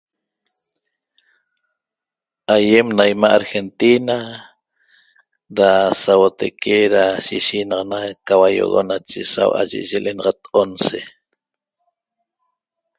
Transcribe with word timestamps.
Aiem 2.55 2.87
ena 2.93 3.03
imaa' 3.13 3.35
argentina 3.39 4.15
da 5.57 5.69
sabotaque 6.03 6.75
da 6.93 6.93
da 7.13 7.21
shishiexnaxana 7.25 7.97
ena 8.09 8.17
caioxo 8.27 8.97
sahua' 9.33 9.63
eye 9.79 9.97
lenaxat 10.05 10.39
once 10.63 10.99